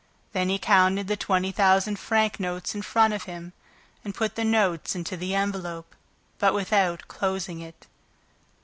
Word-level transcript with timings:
Then 0.33 0.49
he 0.49 0.57
counted 0.57 1.07
the 1.07 1.15
twenty 1.15 1.51
thousand 1.51 1.99
franc 1.99 2.39
notes 2.39 2.73
in 2.73 2.81
front 2.81 3.13
of 3.13 3.25
him 3.25 3.53
and 4.03 4.15
put 4.15 4.33
the 4.35 4.43
notes 4.43 4.95
into 4.95 5.15
the 5.15 5.35
envelope, 5.35 5.93
but 6.39 6.55
without 6.55 7.07
closing 7.07 7.59
it. 7.61 7.85